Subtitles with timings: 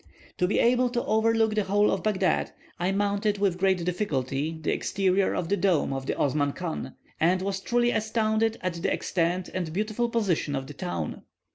[0.39, 4.71] To be able to overlook the whole of Baghdad, I mounted, with great difficulty, the
[4.73, 9.49] exterior of the dome of the Osman Chan, and was truly astounded at the extent
[9.53, 11.21] and beautiful position of the town.